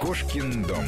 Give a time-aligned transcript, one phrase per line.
[0.00, 0.84] Кошкин дом.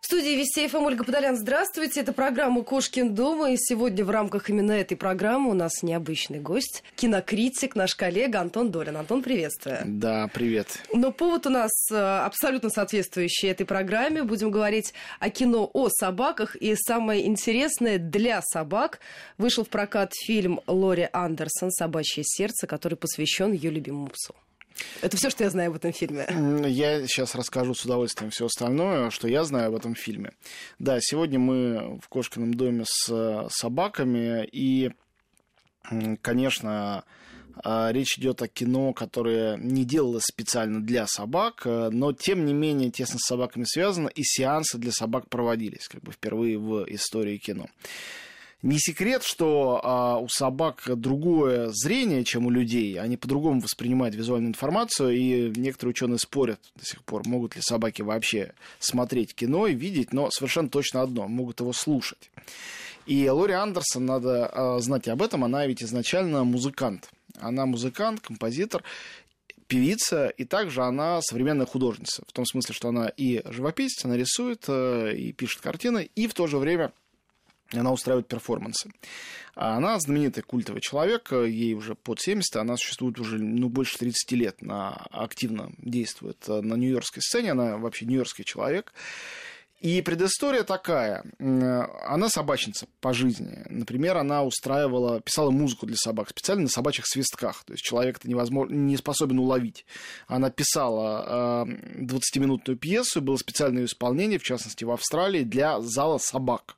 [0.00, 1.36] В студии Вести ФМ Ольга Подолян.
[1.36, 2.00] Здравствуйте.
[2.00, 3.50] Это программа «Кошкин дома».
[3.52, 6.82] И сегодня в рамках именно этой программы у нас необычный гость.
[6.96, 8.96] Кинокритик, наш коллега Антон Долин.
[8.96, 9.78] Антон, приветствую.
[9.84, 10.78] Да, привет.
[10.92, 14.22] Но повод у нас э, абсолютно соответствующий этой программе.
[14.22, 16.56] Будем говорить о кино о собаках.
[16.56, 19.00] И самое интересное, для собак
[19.38, 24.34] вышел в прокат фильм Лори Андерсон «Собачье сердце», который посвящен ее любимому псу.
[25.00, 26.26] Это все, что я знаю об этом фильме.
[26.68, 30.32] Я сейчас расскажу с удовольствием все остальное, что я знаю об этом фильме.
[30.78, 34.90] Да, сегодня мы в Кошкином доме с э, собаками, и,
[36.20, 37.04] конечно,
[37.64, 42.54] э, речь идет о кино, которое не делалось специально для собак, э, но тем не
[42.54, 47.38] менее тесно с собаками связано, и сеансы для собак проводились как бы впервые в истории
[47.38, 47.66] кино.
[48.62, 52.98] Не секрет, что а, у собак другое зрение, чем у людей.
[52.98, 58.02] Они по-другому воспринимают визуальную информацию, и некоторые ученые спорят до сих пор, могут ли собаки
[58.02, 62.30] вообще смотреть кино и видеть, но совершенно точно одно, могут его слушать.
[63.06, 67.10] И Лори Андерсон, надо а, знать об этом, она ведь изначально музыкант.
[67.40, 68.84] Она музыкант, композитор,
[69.66, 72.22] певица, и также она современная художница.
[72.28, 76.34] В том смысле, что она и живописец, она рисует, э, и пишет картины, и в
[76.34, 76.92] то же время
[77.80, 78.90] она устраивает перформансы.
[79.54, 84.32] А она знаменитый культовый человек, ей уже под 70, она существует уже ну, больше 30
[84.32, 88.92] лет, она активно действует на нью-йоркской сцене, она вообще нью-йоркский человек.
[89.82, 91.24] И предыстория такая.
[91.40, 93.64] Она собачница по жизни.
[93.68, 97.64] Например, она устраивала, писала музыку для собак специально на собачьих свистках.
[97.64, 99.84] То есть человек это невозможно, не способен уловить.
[100.28, 106.76] Она писала 20-минутную пьесу, было специальное исполнение, в частности, в Австралии, для зала собак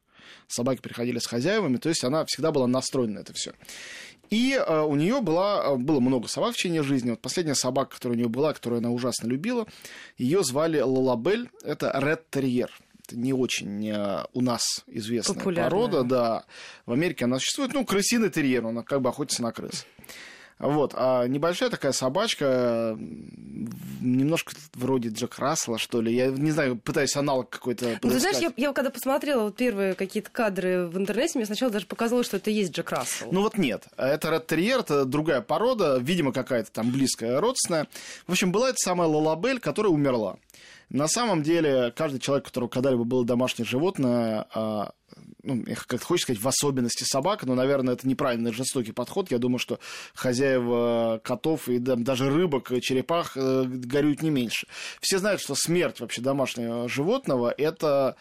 [0.49, 3.53] собаки приходили с хозяевами, то есть она всегда была настроена на это все.
[4.31, 7.11] И э, у нее была, было много собак в течение жизни.
[7.11, 9.67] Вот последняя собака, которая у нее была, которую она ужасно любила,
[10.17, 12.71] ее звали Лалабель, это Ред Терьер.
[13.07, 15.71] Это не очень э, у нас известная Популярная.
[15.71, 16.45] порода, да.
[16.87, 19.87] В Америке она существует, ну, крысиный терьер, она как бы охотится на крыс.
[20.59, 22.97] Вот, а небольшая такая собачка,
[24.01, 26.15] немножко вроде Джек Рассела, что ли.
[26.15, 29.95] Я не знаю, пытаюсь аналог какой-то Ну, ты знаешь, я, я когда посмотрела вот первые
[29.95, 33.29] какие-то кадры в интернете, мне сначала даже показалось, что это и есть Джек Рассел.
[33.33, 33.87] Ну вот нет.
[33.97, 37.89] Это Ред Терьер, это другая порода, видимо, какая-то там близкая, родственная.
[38.27, 40.37] В общем, была эта самая Лалабель, которая умерла.
[40.95, 44.93] На самом деле, каждый человек, у которого когда-либо было домашнее животное, а,
[45.43, 49.29] ну, как хочешь сказать, в особенности собака, но, наверное, это неправильный жестокий подход.
[49.33, 49.81] Я думаю, что
[50.15, 54.69] хозяева котов и даже рыбок, черепах э, горюют не меньше.
[55.01, 58.15] Все знают, что смерть вообще домашнего животного– это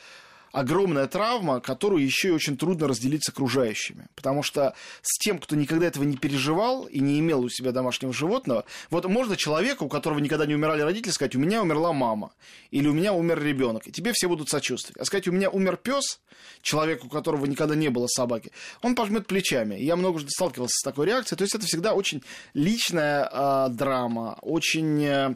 [0.53, 4.06] огромная травма, которую еще и очень трудно разделить с окружающими.
[4.16, 8.14] Потому что с тем, кто никогда этого не переживал и не имел у себя домашнего
[8.14, 12.31] животного, вот можно человеку, у которого никогда не умирали родители, сказать, у меня умерла мама,
[12.69, 15.02] или у меня умер ребенок, и тебе все будут сочувствовать.
[15.02, 16.22] А сказать, у меня умер пес,
[16.62, 18.52] человеку, у которого никогда не было собаки,
[18.84, 19.75] он пожмет плечами.
[19.75, 21.38] Я много уже сталкивался с такой реакцией.
[21.38, 22.22] То есть это всегда очень
[22.53, 25.36] личная э, драма, очень э,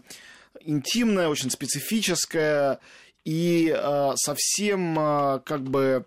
[0.62, 2.80] интимная, очень специфическая
[3.28, 6.06] и э, совсем э, как бы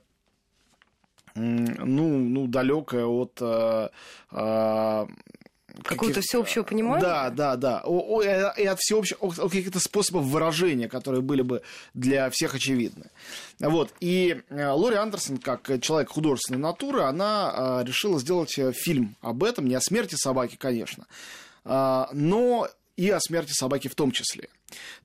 [1.35, 3.89] ну, ну, далекая от э,
[4.33, 5.07] э,
[5.85, 7.03] Какого-то всеобщего понимания?
[7.03, 7.83] Да, да, да.
[7.85, 11.63] О, о, и от всеобщего, о каких-то способов выражения, которые были бы
[11.95, 13.11] для всех очевидны.
[13.61, 13.95] Вот.
[14.01, 19.81] И Лори Андерсон, как человек художественной натуры, она решила сделать фильм об этом, не о
[19.81, 21.07] смерти собаки, конечно,
[21.65, 22.69] но
[23.01, 24.51] и о смерти собаки в том числе.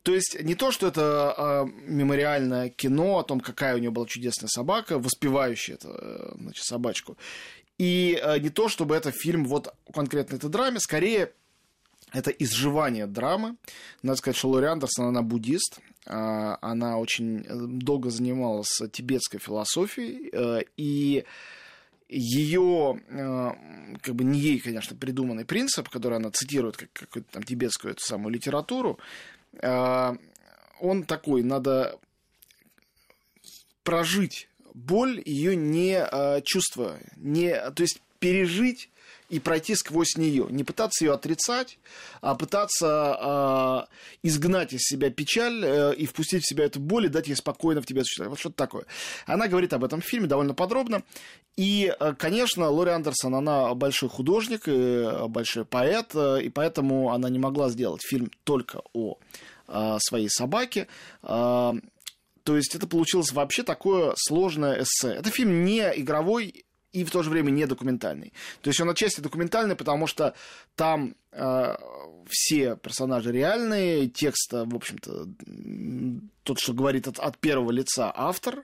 [0.03, 4.05] То есть не то, что это э, мемориальное кино о том, какая у нее была
[4.05, 7.17] чудесная собака, воспевающая эту э, значит, собачку.
[7.77, 11.31] И э, не то, чтобы это фильм вот конкретно этой драме, скорее
[12.11, 13.55] это изживание драмы.
[14.03, 17.45] Надо сказать, что Лори Андерсон, она буддист, э, она очень
[17.79, 21.23] долго занималась тибетской философией, э, и
[22.07, 23.51] ее, э,
[24.01, 28.03] как бы не ей, конечно, придуманный принцип, который она цитирует как какую-то там тибетскую эту
[28.03, 28.99] самую литературу,
[29.61, 30.15] э,
[30.79, 31.97] он такой, надо
[33.83, 38.89] прожить боль, ее не э, чувствуя, не, то есть пережить
[39.29, 40.47] и пройти сквозь нее.
[40.49, 41.79] Не пытаться ее отрицать,
[42.21, 47.09] а пытаться э, изгнать из себя печаль э, и впустить в себя эту боль и
[47.09, 48.29] дать ей спокойно в тебе существовать.
[48.31, 48.85] Вот что-то такое.
[49.25, 51.03] Она говорит об этом в фильме довольно подробно.
[51.55, 57.11] И, э, конечно, Лори Андерсон, она большой художник, и э, большой поэт, э, и поэтому
[57.11, 59.17] она не могла сделать фильм только о
[59.67, 60.87] э, своей собаке.
[61.23, 61.73] Э,
[62.43, 65.13] то есть это получилось вообще такое сложное эссе.
[65.15, 68.31] Это фильм не игровой и в то же время не документальный.
[68.61, 70.33] То есть он отчасти документальный, потому что
[70.75, 71.75] там э,
[72.29, 75.27] все персонажи реальные, текст, в общем-то,
[76.43, 78.63] тот, что говорит от, от первого лица автор,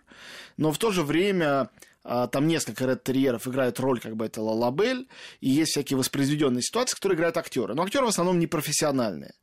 [0.55, 1.69] но в то же время
[2.03, 5.07] а, там несколько ред-терьеров играют роль, как бы это Лалабель,
[5.39, 7.75] и есть всякие воспроизведенные ситуации, которые играют актеры.
[7.75, 9.33] Но актеры в основном не профессиональные.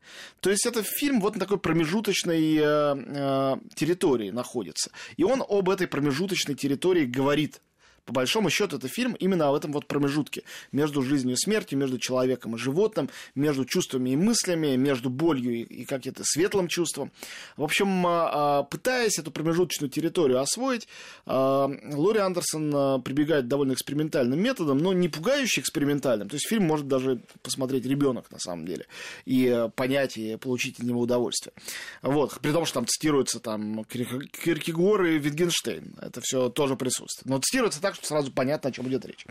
[0.40, 4.90] То есть это фильм вот на такой промежуточной э, э, территории находится.
[5.16, 7.60] И он об этой промежуточной территории говорит
[8.08, 11.98] по большому счету, это фильм именно об этом вот промежутке между жизнью и смертью, между
[11.98, 17.12] человеком и животным, между чувствами и мыслями, между болью и, и как-то светлым чувством.
[17.58, 20.88] В общем, а, а, пытаясь эту промежуточную территорию освоить,
[21.26, 26.30] а, Лори Андерсон прибегает довольно экспериментальным методом, но не пугающе экспериментальным.
[26.30, 28.86] То есть фильм может даже посмотреть ребенок на самом деле
[29.26, 31.52] и понять и получить от него удовольствие.
[32.00, 32.40] Вот.
[32.40, 35.94] При том, что там цитируются там Киркегор и Витгенштейн.
[36.00, 37.28] Это все тоже присутствует.
[37.28, 39.26] Но цитируется так, сразу понятно, о чем идет речь.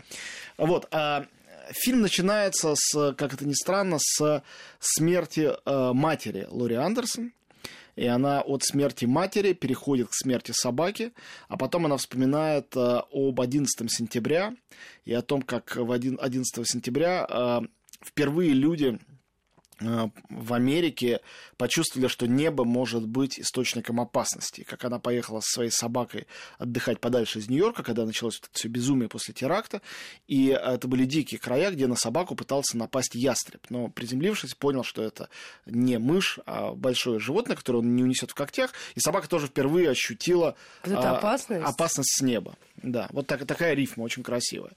[0.56, 0.88] Вот.
[0.90, 1.26] А
[1.70, 4.42] фильм начинается с, как это ни странно, с
[4.78, 7.32] смерти э, матери Лори Андерсон.
[7.96, 11.12] И она от смерти матери переходит к смерти собаки,
[11.48, 14.54] а потом она вспоминает э, об 11 сентября
[15.04, 17.60] и о том, как в 11 сентября э,
[18.04, 19.00] впервые люди
[19.80, 21.20] в Америке
[21.56, 24.62] почувствовали, что небо может быть источником опасности.
[24.62, 26.26] Как она поехала со своей собакой
[26.58, 29.80] отдыхать подальше из Нью-Йорка, когда началось это все безумие после теракта.
[30.26, 33.60] И это были дикие края, где на собаку пытался напасть ястреб.
[33.68, 35.28] Но приземлившись, понял, что это
[35.66, 38.72] не мышь, а большое животное, которое он не унесет в когтях.
[38.94, 41.64] И собака тоже впервые ощутила это опасность?
[41.64, 42.56] опасность с неба.
[42.82, 44.72] Да, вот так, такая рифма очень красивая.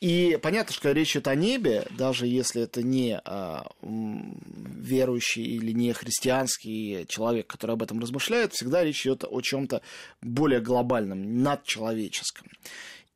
[0.00, 5.92] И понятно, что речь идет о небе, даже если это не а, верующий или не
[5.92, 9.82] христианский человек, который об этом размышляет, всегда речь идет о чем-то
[10.22, 12.46] более глобальном, надчеловеческом.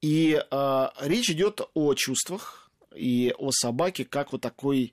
[0.00, 4.92] И а, речь идет о чувствах и о собаке как вот такой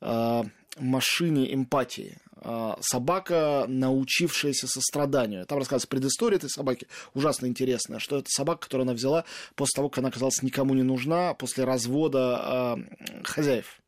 [0.00, 0.46] а,
[0.78, 2.18] машине эмпатии.
[2.38, 5.46] А, собака, научившаяся состраданию.
[5.46, 9.24] Там рассказывается предыстория этой собаки, ужасно интересная, что это собака, которую она взяла
[9.54, 13.80] после того, как она оказалась никому не нужна, после развода э, хозяев.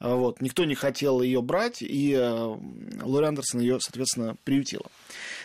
[0.00, 0.40] Вот.
[0.40, 2.56] Никто не хотел ее брать, и э,
[3.02, 4.86] Лори Андерсон ее, соответственно, приютила.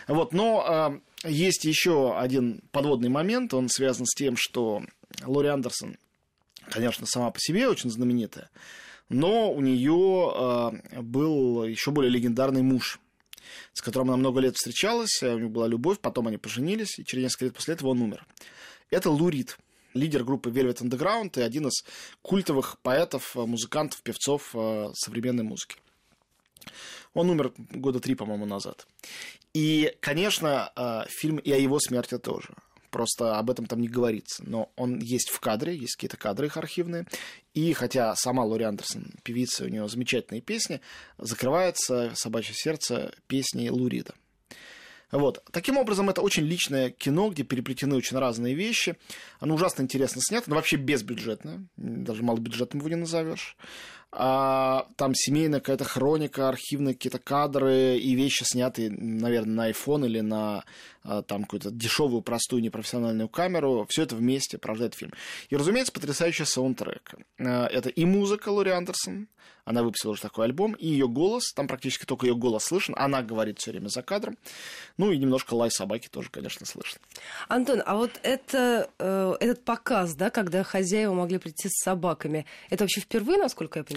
[0.08, 0.32] Вот.
[0.32, 4.82] Но э, есть еще один подводный момент, он связан с тем, что
[5.22, 5.98] Лори Андерсон,
[6.70, 8.48] конечно, сама по себе очень знаменитая,
[9.08, 13.00] но у нее э, был еще более легендарный муж,
[13.72, 17.24] с которым она много лет встречалась, у них была любовь, потом они поженились, и через
[17.24, 18.26] несколько лет после этого он умер.
[18.90, 19.58] Это Лурид,
[19.94, 21.84] лидер группы Velvet Underground и один из
[22.22, 24.54] культовых поэтов, музыкантов, певцов
[24.94, 25.76] современной музыки.
[27.14, 28.86] Он умер года три, по-моему, назад.
[29.54, 32.54] И, конечно, фильм и о его смерти тоже
[32.96, 34.42] просто об этом там не говорится.
[34.46, 37.04] Но он есть в кадре, есть какие-то кадры их архивные.
[37.52, 40.80] И хотя сама Лори Андерсон, певица, у нее замечательные песни,
[41.18, 44.14] закрывается «Собачье сердце» песней Лурида.
[45.12, 45.44] Вот.
[45.52, 48.96] Таким образом, это очень личное кино, где переплетены очень разные вещи.
[49.40, 51.66] Оно ужасно интересно снято, но вообще безбюджетное.
[51.76, 53.58] Даже малобюджетным его не назовешь
[54.12, 60.20] а, там семейная какая-то хроника, архивные какие-то кадры и вещи снятые, наверное, на iPhone или
[60.20, 60.64] на
[61.02, 63.86] а, там какую-то дешевую, простую, непрофессиональную камеру.
[63.88, 65.12] Все это вместе порождает фильм.
[65.50, 67.14] И, разумеется, потрясающий саундтрек.
[67.38, 69.28] А, это и музыка Лори Андерсон,
[69.66, 73.20] она выпустила уже такой альбом, и ее голос, там практически только ее голос слышен, она
[73.20, 74.38] говорит все время за кадром.
[74.96, 77.00] Ну и немножко лай собаки тоже, конечно, слышно.
[77.48, 82.84] Антон, а вот это, э, этот показ, да, когда хозяева могли прийти с собаками, это
[82.84, 83.95] вообще впервые, насколько я понимаю?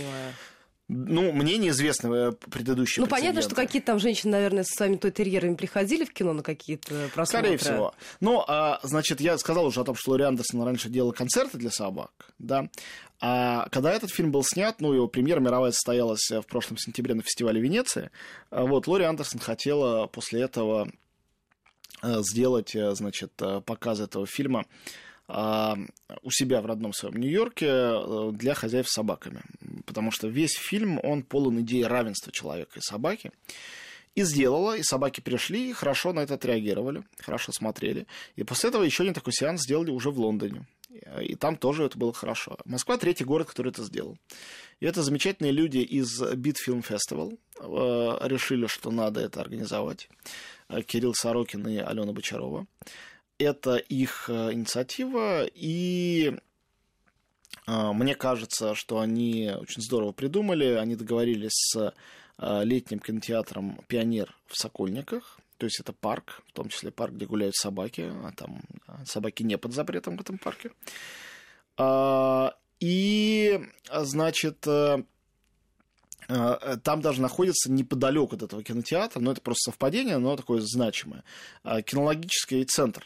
[0.91, 5.11] Ну, мне неизвестны э, предыдущие Ну, понятно, что какие-то там женщины, наверное, со своими той
[5.11, 7.25] терьерами приходили в кино на какие-то просмотры.
[7.25, 7.93] Скорее всего.
[8.21, 11.69] Ну, а, значит, я сказал уже о том, что Лори Андерсон раньше делала концерты для
[11.69, 12.69] собак, да.
[13.21, 17.21] А когда этот фильм был снят, ну, его премьера мировая состоялась в прошлом сентябре на
[17.21, 18.09] фестивале Венеции,
[18.49, 20.89] а вот Лори Андерсон хотела после этого
[22.01, 24.65] э, сделать, э, значит, показ этого фильма
[25.29, 29.41] у себя в родном своем Нью-Йорке э, для хозяев с собаками.
[29.85, 33.31] Потому что весь фильм, он полон идеи равенства человека и собаки.
[34.15, 38.07] И сделала, и собаки пришли, и хорошо на это отреагировали, хорошо смотрели.
[38.35, 40.65] И после этого еще один такой сеанс сделали уже в Лондоне.
[41.21, 42.57] И там тоже это было хорошо.
[42.65, 44.17] Москва третий город, который это сделал.
[44.79, 50.09] И это замечательные люди из Beat Film Festival э, решили, что надо это организовать.
[50.69, 52.65] Э, Кирилл Сорокин и Алена Бочарова
[53.39, 56.37] это их э, инициатива, и
[57.67, 60.65] э, мне кажется, что они очень здорово придумали.
[60.73, 61.93] Они договорились с
[62.37, 65.39] э, летним кинотеатром «Пионер» в Сокольниках.
[65.57, 68.61] То есть это парк, в том числе парк, где гуляют собаки, а там
[69.05, 70.71] собаки не под запретом в этом парке.
[72.79, 73.59] И,
[73.93, 75.05] значит, там
[76.27, 81.25] даже находится неподалеку от этого кинотеатра, но это просто совпадение, но такое значимое.
[81.63, 83.03] Кинологический центр.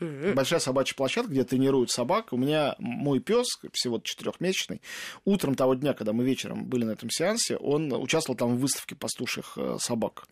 [0.00, 2.32] Большая собачья площадка, где тренируют собак.
[2.32, 4.82] У меня мой пес, всего четырехмесячный,
[5.24, 8.94] утром того дня, когда мы вечером были на этом сеансе, он участвовал там в выставке
[8.94, 10.24] пастуших э, собак.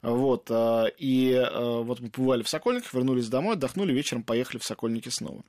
[0.00, 5.42] Вот, и вот мы побывали в Сокольниках, вернулись домой, отдохнули, вечером поехали в Сокольники снова.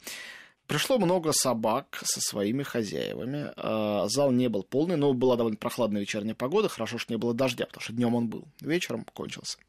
[0.65, 3.51] Пришло много собак со своими хозяевами.
[4.09, 6.67] Зал не был полный, но была довольно прохладная вечерняя погода.
[6.67, 8.43] Хорошо, что не было дождя, потому что днем он был.
[8.61, 9.59] Вечером кончился.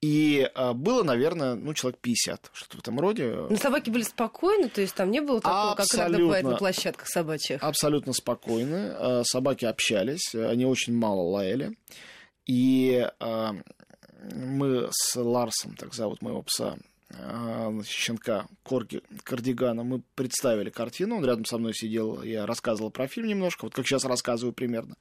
[0.00, 3.46] И а, было, наверное, ну, человек 50, что-то в этом роде.
[3.50, 5.96] Но собаки были спокойны, то есть там не было такого, Абсолютно.
[5.98, 7.62] как иногда бывает на площадках собачьих?
[7.62, 8.92] Абсолютно спокойны.
[8.92, 11.76] А, собаки общались, они очень мало лаяли.
[12.46, 13.06] И
[14.34, 16.76] мы с Ларсом, так зовут моего пса,
[17.12, 23.08] а, щенка Корги, Кардигана, мы представили картину, он рядом со мной сидел, я рассказывал про
[23.08, 24.96] фильм немножко, вот как сейчас рассказываю примерно.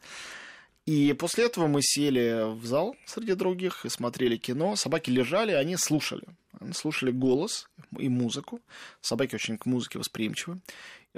[0.86, 4.76] И после этого мы сели в зал среди других и смотрели кино.
[4.76, 6.24] Собаки лежали, они слушали.
[6.60, 8.60] Они слушали голос и музыку.
[9.02, 10.60] Собаки очень к музыке восприимчивы.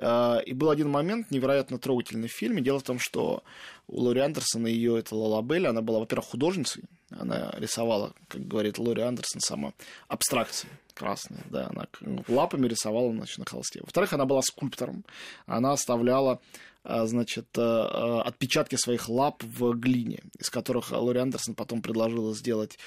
[0.01, 2.61] А, и был один момент невероятно трогательный в фильме.
[2.61, 3.43] Дело в том, что
[3.87, 6.83] у Лори Андерсона ее это Лалабель, она была, во-первых, художницей.
[7.11, 9.73] Она рисовала, как говорит Лори Андерсон, сама
[10.07, 11.41] абстракции красные.
[11.49, 11.87] Да, она
[12.27, 13.81] лапами рисовала значит, на холсте.
[13.81, 15.03] Во-вторых, она была скульптором.
[15.45, 16.41] Она оставляла
[16.83, 22.79] а, значит, э, отпечатки своих лап в глине, из которых Лори Андерсон потом предложила сделать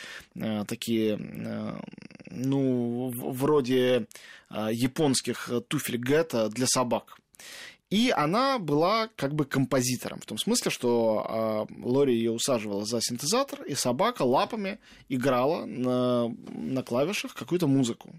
[0.67, 1.17] такие,
[2.31, 4.07] ну, вроде
[4.51, 7.04] японских туфель Гетта для собак.
[7.91, 13.01] И она была как бы композитором, в том смысле, что э, Лори ее усаживала за
[13.01, 18.11] синтезатор, и собака лапами играла на, на клавишах какую-то музыку.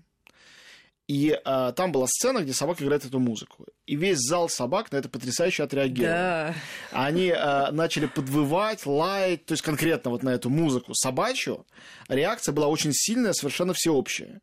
[1.08, 3.66] И э, там была сцена, где собака играет эту музыку.
[3.86, 6.14] И весь зал собак на это потрясающе отреагировал.
[6.14, 6.56] Да.
[6.92, 11.66] Они э, начали подвывать, лаять, то есть конкретно вот на эту музыку собачью.
[12.08, 14.42] Реакция была очень сильная, совершенно всеобщая.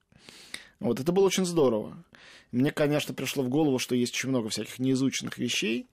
[0.82, 1.96] Вот это было очень здорово.
[2.50, 5.86] Мне, конечно, пришло в голову, что есть очень много всяких неизученных вещей,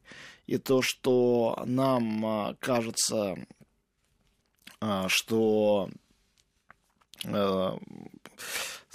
[0.48, 3.36] и то, что нам а, кажется,
[4.82, 5.90] а, что
[7.24, 7.78] а,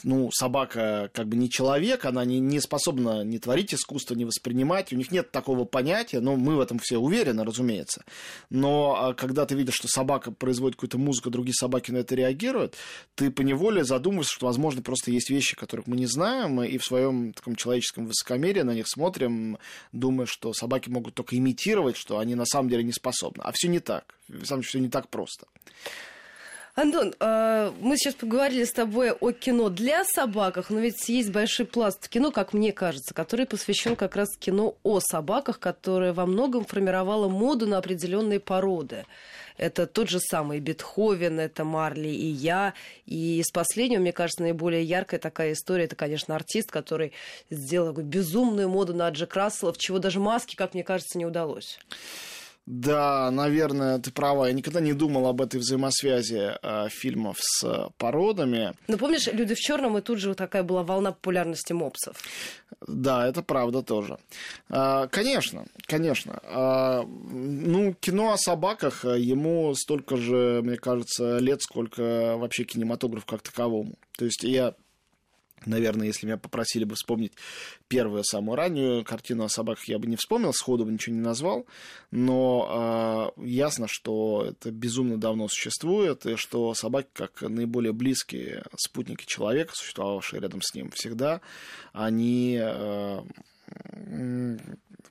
[0.02, 4.92] ну, собака как бы не человек, она не, не способна не творить искусство, не воспринимать,
[4.92, 8.04] у них нет такого понятия, но мы в этом все уверены, разумеется.
[8.50, 12.74] Но а, когда ты видишь, что собака производит какую-то музыку, другие собаки на это реагируют,
[13.14, 17.32] ты поневоле задумываешься, что, возможно, просто есть вещи, которых мы не знаем, и в своем
[17.32, 19.58] таком человеческом высокомерии на них смотрим,
[19.92, 23.42] думая, что собаки могут только имитировать, что они на самом деле не способны.
[23.42, 24.14] А все не так.
[24.28, 25.46] Деле, все не так просто.
[26.74, 31.66] Антон, а, мы сейчас поговорили с тобой о кино для собаках, но ведь есть большой
[31.66, 36.64] пласт кино, как мне кажется, который посвящен как раз кино о собаках, которое во многом
[36.64, 39.06] формировало моду на определенные породы.
[39.56, 42.74] Это тот же самый Бетховен, это Марли и я.
[43.06, 47.12] И из последнего, мне кажется, наиболее яркая такая история, это, конечно, артист, который
[47.50, 51.78] сделал безумную моду на Джек Расселов, чего даже маски, как мне кажется, не удалось.
[52.66, 54.46] Да, наверное, ты права.
[54.46, 58.72] Я никогда не думал об этой взаимосвязи э, фильмов с породами.
[58.88, 62.16] Ну, помнишь, «Люди в черном» и тут же вот такая была волна популярности мопсов.
[62.86, 64.18] Да, это правда тоже.
[64.70, 66.40] Э, конечно, конечно.
[66.42, 73.42] Э, ну, кино о собаках, ему столько же, мне кажется, лет, сколько вообще кинематограф как
[73.42, 73.92] таковому.
[74.16, 74.74] То есть я
[75.66, 77.32] Наверное, если меня попросили бы вспомнить
[77.88, 81.66] первую, самую раннюю картину о собаках, я бы не вспомнил, сходу бы ничего не назвал,
[82.10, 89.24] но э, ясно, что это безумно давно существует, и что собаки, как наиболее близкие спутники
[89.26, 91.40] человека, существовавшие рядом с ним всегда,
[91.92, 93.22] они э,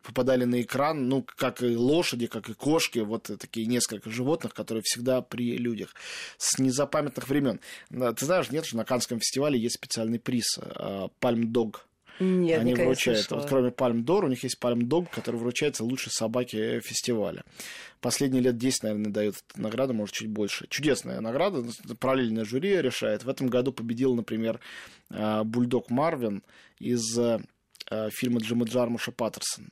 [0.01, 4.81] попадали на экран, ну, как и лошади, как и кошки, вот такие несколько животных, которые
[4.83, 5.95] всегда при людях
[6.37, 7.59] с незапамятных времен.
[7.89, 10.59] Ты знаешь, нет, что на Канском фестивале есть специальный приз
[11.19, 11.87] Пальм Дог.
[12.19, 13.31] Нет, Они вручают.
[13.31, 17.43] Вот кроме Пальм Дор, у них есть Пальм Дог, который вручается лучшей собаке фестиваля.
[18.01, 20.67] Последние лет 10, наверное, дают награду, может, чуть больше.
[20.69, 21.63] Чудесная награда,
[21.99, 23.23] параллельное жюри решает.
[23.23, 24.59] В этом году победил, например,
[25.09, 26.43] бульдог Марвин
[26.79, 27.17] из
[28.11, 29.71] фильма Джима Джармуша «Паттерсон».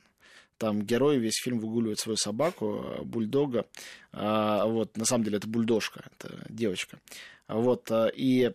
[0.62, 3.66] Там герой весь фильм выгуливает свою собаку, э, бульдога.
[4.12, 7.00] А, вот, на самом деле это бульдожка, это девочка.
[7.48, 8.52] Вот, э, и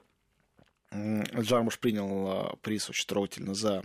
[0.94, 3.84] Джармуш принял э, приз очень трогательно за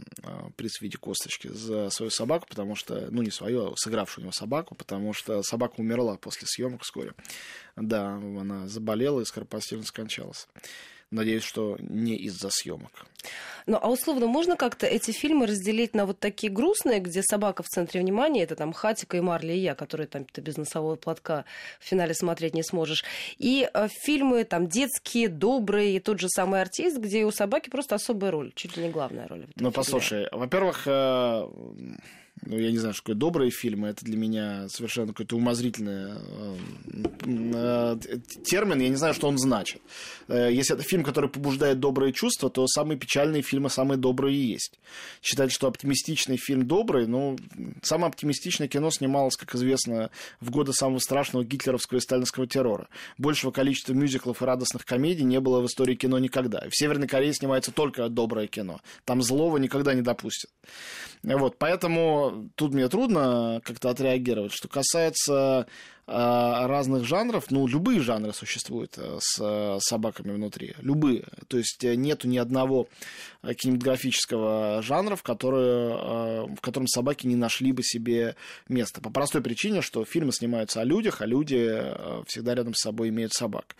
[0.56, 4.24] приз в виде косточки за свою собаку, потому что, ну, не свою, а сыгравшую у
[4.26, 7.14] него собаку, потому что собака умерла после съемок вскоре.
[7.74, 10.46] Да, она заболела и скоропостижно скончалась.
[11.12, 13.07] Надеюсь, что не из-за съемок.
[13.66, 17.69] Ну, а условно, можно как-то эти фильмы разделить на вот такие грустные, где собака в
[17.69, 21.45] центре внимания, это там Хатика и Марли и я, которые там ты без носового платка
[21.78, 23.04] в финале смотреть не сможешь,
[23.38, 27.95] и э, фильмы там детские, добрые, и тот же самый артист, где у собаки просто
[27.95, 29.47] особая роль, чуть ли не главная роль.
[29.57, 31.49] Ну, послушай, во-первых, э,
[32.44, 36.14] ну, я не знаю, что такое добрые фильмы, это для меня совершенно какой-то умозрительный
[36.87, 39.80] э, э, термин, я не знаю, что он значит.
[40.26, 44.40] Э, если это фильм, который побуждает добрые чувства, то самые печальные фильмы самые добрые и
[44.40, 44.80] есть.
[45.22, 47.38] Считать, что оптимистичный фильм добрый, ну,
[47.82, 52.88] самое оптимистичное кино снималось, как известно, в годы самого страшного гитлеровского и сталинского террора.
[53.18, 56.64] Большего количества мюзиклов и радостных комедий не было в истории кино никогда.
[56.68, 58.80] В Северной Корее снимается только доброе кино.
[59.04, 60.50] Там злого никогда не допустят.
[61.22, 64.52] Вот, поэтому тут мне трудно как-то отреагировать.
[64.52, 65.66] Что касается
[66.06, 71.25] разных жанров, ну, любые жанры существуют э, с э, собаками внутри, любые.
[71.47, 72.88] То есть э, нету ни одного
[73.42, 78.37] кинематографического жанра, в, который, в котором собаки не нашли бы себе
[78.68, 79.00] место.
[79.00, 81.82] По простой причине, что фильмы снимаются о людях, а люди
[82.28, 83.75] всегда рядом с собой имеют собак.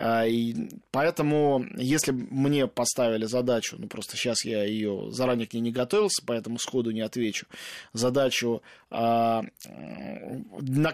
[0.00, 5.72] И поэтому, если мне поставили задачу, ну, просто сейчас я ее заранее к ней не
[5.72, 7.46] готовился, поэтому сходу не отвечу,
[7.92, 9.42] задачу на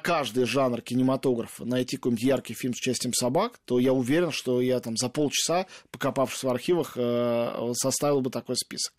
[0.02, 4.60] каждый жанр жанр кинематографа найти какой-нибудь яркий фильм с участием собак, то я уверен, что
[4.60, 8.94] я там за полчаса, покопавшись в архивах, э, составил бы такой список.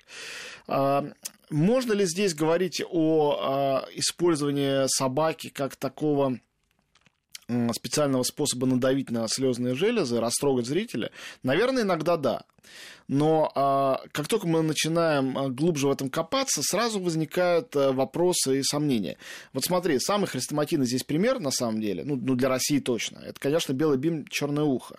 [0.68, 1.06] А,
[1.50, 6.40] можно ли здесь говорить о а, использовании собаки как такого
[7.74, 11.12] специального способа надавить на слезные железы, растрогать зрителя?
[11.44, 12.44] Наверное, иногда да.
[13.08, 18.60] Но а, как только мы начинаем а, глубже в этом копаться, сразу возникают а, вопросы
[18.60, 19.18] и сомнения.
[19.54, 23.40] Вот смотри, самый хрестоматийный здесь пример, на самом деле, ну, ну для России точно, это,
[23.40, 24.28] конечно, «Белый бим.
[24.28, 24.98] Черное ухо».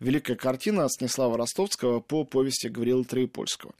[0.00, 3.74] Великая картина Станислава Ростовского по повести Гавриила Троепольского.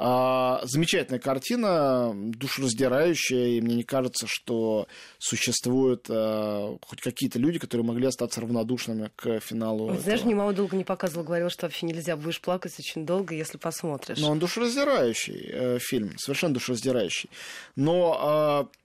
[0.00, 4.86] А, замечательная картина, душераздирающая, и мне не кажется, что
[5.18, 9.96] существуют а, хоть какие-то люди, которые могли остаться равнодушными к финалу.
[9.96, 13.58] Знаешь, мне мама долго не показывала, говорила, что вообще нельзя, будешь плакать очень долго, если
[13.58, 14.18] посмотришь.
[14.20, 17.28] Но он душераздирающий э, фильм, совершенно душераздирающий.
[17.74, 18.78] Но э,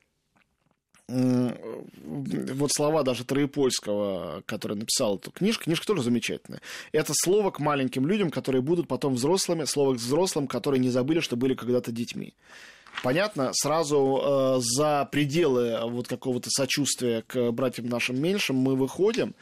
[1.10, 6.62] вот слова даже Троепольского, который написал эту книжку, книжка тоже замечательная.
[6.92, 11.20] Это слово к маленьким людям, которые будут потом взрослыми, слово к взрослым, которые не забыли,
[11.20, 12.34] что были когда-то детьми.
[13.02, 19.34] Понятно, сразу э, за пределы вот какого-то сочувствия к братьям нашим меньшим мы выходим,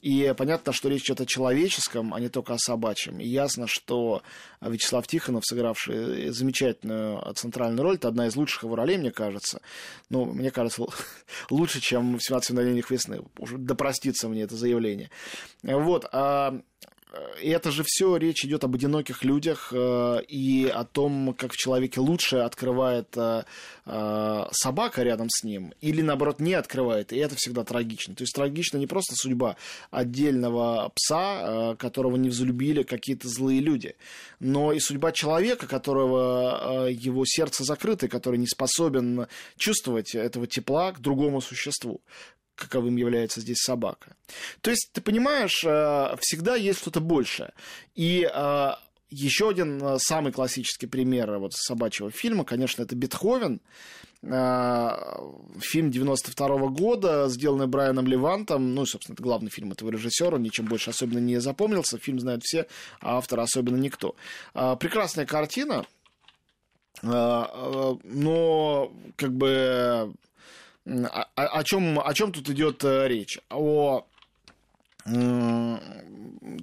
[0.00, 3.18] и понятно, что речь идет о человеческом, а не только о собачьем.
[3.18, 4.22] И ясно, что
[4.60, 9.60] Вячеслав Тихонов, сыгравший замечательную центральную роль, это одна из лучших его ролей, мне кажется.
[10.08, 10.84] Ну, мне кажется,
[11.50, 13.22] лучше, чем в «17 мгновениях весны».
[13.38, 15.10] Уже допростится мне это заявление.
[15.62, 16.06] Вот.
[16.12, 16.60] А
[17.42, 21.56] и это же все речь идет об одиноких людях э, и о том, как в
[21.56, 23.44] человеке лучше открывает э,
[23.86, 28.14] э, собака рядом с ним, или наоборот не открывает, и это всегда трагично.
[28.14, 29.56] То есть трагична не просто судьба
[29.90, 33.96] отдельного пса, которого не взлюбили какие-то злые люди,
[34.40, 41.00] но и судьба человека, которого его сердце закрыто, который не способен чувствовать этого тепла к
[41.00, 42.00] другому существу
[42.58, 44.16] каковым является здесь собака.
[44.60, 47.52] То есть, ты понимаешь, э, всегда есть что-то большее.
[47.94, 48.70] И э,
[49.10, 53.60] еще один э, самый классический пример вот собачьего фильма, конечно, это Бетховен.
[54.20, 58.74] Фильм 92 -го года, сделанный Брайаном Левантом.
[58.74, 61.98] Ну, собственно, это главный фильм этого режиссера, он ничем больше особенно не запомнился.
[61.98, 62.66] Фильм знают все,
[63.00, 64.16] а автора особенно никто.
[64.54, 65.86] Прекрасная картина,
[67.00, 70.12] но как бы
[70.88, 73.38] о, о, чем, о чем тут идет э, речь?
[73.50, 74.06] О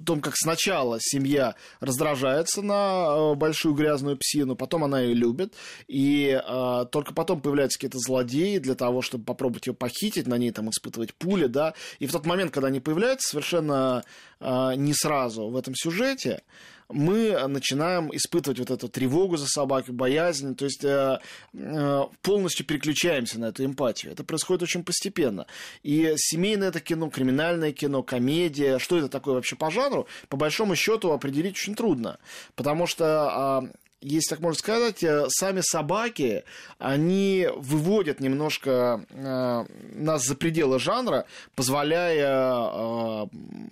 [0.04, 5.54] том, как сначала семья раздражается на э, большую грязную псину, потом она ее любит,
[5.88, 10.50] и э, только потом появляются какие-то злодеи для того, чтобы попробовать ее похитить, на ней
[10.52, 14.04] там испытывать пули, да, и в тот момент, когда они появляются, совершенно
[14.40, 16.42] э, не сразу в этом сюжете,
[16.88, 21.18] мы начинаем испытывать вот эту тревогу за собакой, боязнь, то есть э,
[21.52, 24.12] э, полностью переключаемся на эту эмпатию.
[24.12, 25.46] Это происходит очень постепенно.
[25.82, 30.76] И семейное это кино, криминальное кино, комедия, что это такое вообще по жанру, по большому
[30.76, 32.18] счету определить очень трудно.
[32.54, 33.76] Потому что э,
[34.08, 36.44] если так можно сказать, э, сами собаки,
[36.78, 39.64] они выводят немножко э,
[39.94, 43.26] нас за пределы жанра, позволяя э,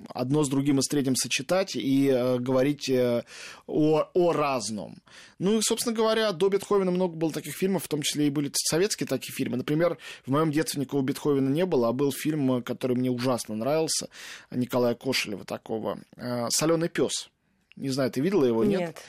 [0.09, 3.23] одно с другим и с третьим сочетать и говорить о,
[3.66, 4.97] о разном.
[5.38, 8.51] Ну и, собственно говоря, до Бетховена много было таких фильмов, в том числе и были
[8.53, 9.57] советские такие фильмы.
[9.57, 14.09] Например, в моем детстве никакого Бетховена не было, а был фильм, который мне ужасно нравился,
[14.51, 15.99] Николая Кошелева такого,
[16.49, 17.31] «Соленый пес».
[17.77, 18.81] Не знаю, ты видела его, нет?
[18.81, 19.03] Нет.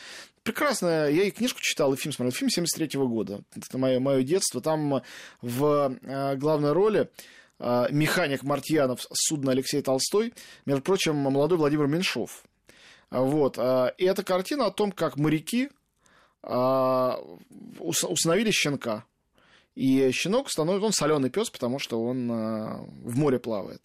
[0.46, 1.10] Прекрасно.
[1.10, 2.32] Я и книжку читал, и фильм смотрел.
[2.32, 3.44] Фильм 73 -го года.
[3.56, 4.62] Это мое, мое детство.
[4.62, 5.02] Там
[5.42, 7.10] в э, главной роли
[7.60, 10.34] э, механик Мартьянов с судна Алексей Толстой.
[10.66, 12.44] Между прочим, молодой Владимир Меньшов.
[13.10, 13.58] Вот.
[13.58, 15.70] Э, и эта картина о том, как моряки
[17.80, 19.04] установили щенка.
[19.76, 23.82] И щенок становится, он соленый пес, потому что он э, в море плавает.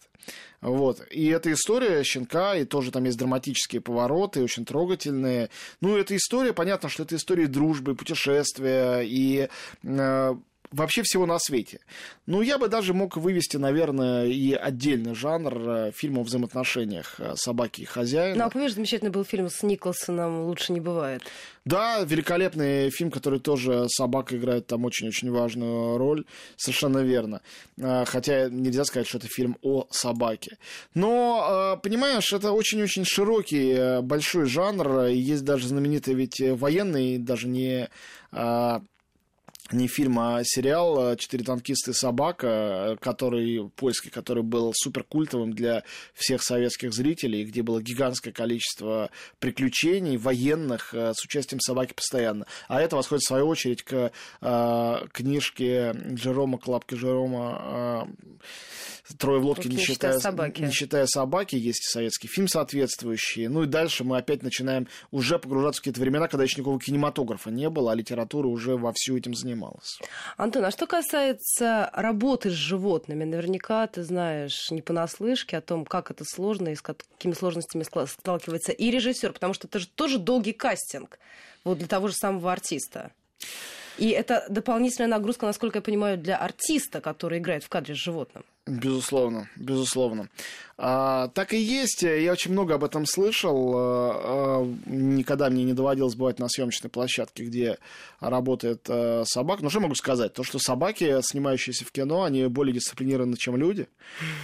[0.61, 1.01] Вот.
[1.09, 5.49] И эта история щенка, и тоже там есть драматические повороты, очень трогательные.
[5.81, 9.49] Ну, эта история, понятно, что это история дружбы, путешествия, и
[9.83, 10.35] э,
[10.71, 11.79] вообще всего на свете.
[12.25, 17.33] Ну, я бы даже мог вывести, наверное, и отдельный жанр э, фильма о взаимоотношениях э,
[17.35, 18.37] собаки и хозяина.
[18.37, 21.23] Ну, а помнишь, замечательный был фильм с Николсоном «Лучше не бывает».
[21.65, 27.41] Да, великолепный фильм, который тоже собака играет там очень-очень важную роль, совершенно верно.
[27.77, 30.57] Э, хотя нельзя сказать, что это фильм о собаке.
[30.93, 35.05] Но, понимаешь, это очень-очень широкий, большой жанр.
[35.07, 37.89] Есть даже знаменитый ведь военный, даже не
[39.73, 45.83] не фильм, а сериал «Четыре танкиста и собака», который польский, который был супер культовым для
[46.13, 52.45] всех советских зрителей, где было гигантское количество приключений военных э, с участием собаки постоянно.
[52.67, 58.07] А это восходит, в свою очередь, к э, книжке Джерома, Клапки Джерома
[59.09, 60.61] э, «Трое в лодке, не, считая, собаки.
[60.61, 61.55] не считая собаки».
[61.55, 63.47] Есть советский фильм соответствующий.
[63.47, 67.51] Ну и дальше мы опять начинаем уже погружаться в какие-то времена, когда еще никакого кинематографа
[67.51, 69.99] не было, а литература уже вовсю этим занималась занималась.
[70.37, 76.11] Антон, а что касается работы с животными, наверняка ты знаешь не понаслышке о том, как
[76.11, 80.53] это сложно и с какими сложностями сталкивается и режиссер, потому что это же тоже долгий
[80.53, 81.19] кастинг
[81.63, 83.11] вот для того же самого артиста.
[83.97, 88.43] И это дополнительная нагрузка, насколько я понимаю, для артиста, который играет в кадре с животным.
[88.67, 90.29] Безусловно, безусловно.
[90.83, 92.01] А, так и есть.
[92.01, 93.73] Я очень много об этом слышал.
[93.75, 97.77] А, а, никогда мне не доводилось бывать на съемочной площадке, где
[98.19, 99.63] работает а, собака.
[99.63, 100.33] Ну, что могу сказать?
[100.33, 103.87] То, что собаки, снимающиеся в кино, они более дисциплинированы, чем люди.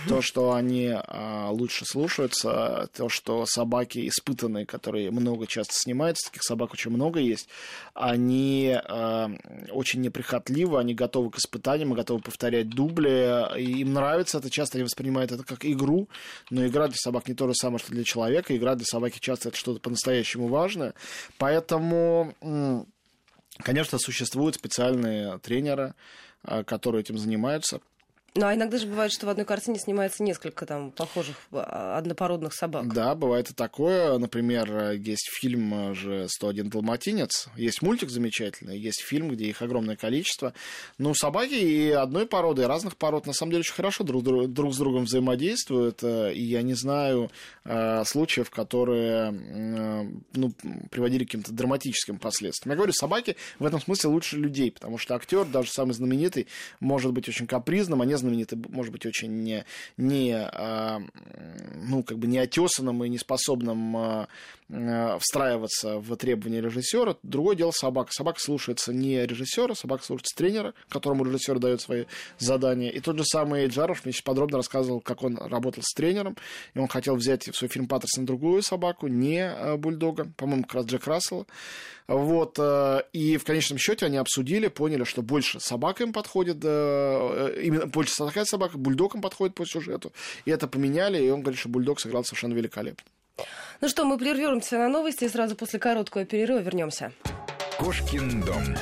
[0.08, 2.88] То, что они а, лучше слушаются.
[2.96, 7.50] То, что собаки испытанные, которые много часто снимаются, таких собак очень много есть,
[7.96, 9.32] они а,
[9.72, 13.60] очень неприхотливы, они готовы к испытаниям, готовы повторять дубли.
[13.60, 16.08] Им нравится нравится это, часто они воспринимают это как игру,
[16.50, 18.56] но игра для собак не то же самое, что для человека.
[18.56, 20.93] Игра для собаки часто это что-то по-настоящему важное.
[21.38, 22.34] Поэтому,
[23.60, 25.93] конечно, существуют специальные тренеры,
[26.43, 27.82] а, которые этим занимаются.
[28.38, 32.54] Ну, а иногда же бывает, что в одной картине снимается несколько там похожих а, однопородных
[32.54, 32.93] собак.
[32.93, 34.15] Да, бывает и такое.
[34.19, 37.47] Например, есть фильм же «101 далматинец».
[37.56, 40.54] Есть мультик замечательный, есть фильм, где их огромное количество.
[41.00, 44.71] Ну, собаки и одной породы, и разных пород на самом деле очень хорошо друг, друг
[44.71, 46.04] с другом взаимодействуют.
[46.04, 47.32] И я не знаю
[47.65, 50.52] э, случаев, которые э, ну,
[50.91, 52.73] приводили к каким-то драматическим последствиям.
[52.73, 56.45] Я говорю, собаки в этом смысле лучше людей, потому что актер, даже самый знаменитый,
[56.80, 59.66] может быть очень капризным, а не знаменитый, может быть, очень не,
[59.98, 61.02] не а,
[61.76, 64.28] ну, как бы неотесанным и неспособным а,
[64.70, 67.16] а, встраиваться в требования режиссера.
[67.24, 68.12] Другое дело собака.
[68.12, 72.06] Собака слушается не режиссера, собака слушается тренера, которому режиссер дает свои
[72.38, 72.90] задания.
[72.90, 76.36] И тот же самый Джаров мне подробно рассказывал, как он работал с тренером,
[76.74, 80.86] и он хотел взять в свой фильм Паттерсон другую собаку, не бульдога, по-моему, как раз
[80.86, 81.46] Джек Рассела.
[82.08, 82.58] Вот,
[83.12, 88.07] и в конечном счете они обсудили, поняли, что больше собака им подходит, э, именно больше
[88.15, 90.12] такая собака, бульдог им подходит по сюжету.
[90.46, 93.04] И это поменяли, и он говорит, что бульдог сыграл совершенно великолепно.
[93.82, 97.12] Ну что, мы прервемся на новости и сразу после короткого перерыва вернемся.
[97.78, 98.76] Кошкин дом.